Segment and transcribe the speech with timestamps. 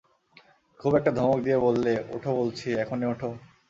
[0.79, 3.29] খুব একটা ধমক দিয়ে বললে, ওঠো বলছি, এখনই ওঠো!